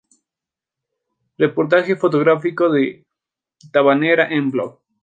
Reportaje 1.37 1.95
fotográfico 1.95 2.69
de 2.71 3.03
Tabanera 3.71 4.27
en 4.29 4.49
Blog. 4.49 4.79